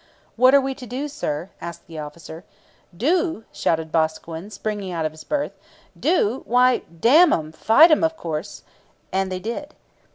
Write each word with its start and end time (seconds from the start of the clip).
'What 0.35 0.55
are 0.55 0.59
we 0.59 0.73
to 0.73 0.87
do, 0.87 1.07
sir?' 1.07 1.51
asked 1.61 1.85
the 1.85 1.99
officer. 1.99 2.43
'Do?' 2.97 3.43
shouted 3.51 3.91
Boscawen, 3.91 4.49
springing 4.49 4.91
out 4.91 5.05
of 5.05 5.11
his 5.11 5.23
berth, 5.23 5.59
'Do? 5.95 6.41
Why, 6.47 6.79
damn 6.99 7.31
'em, 7.31 7.51
fight 7.51 7.91
'em, 7.91 8.03
of 8.03 8.17
course!' 8.17 8.63
And 9.11 9.31
they 9.31 9.37
did. 9.39 9.75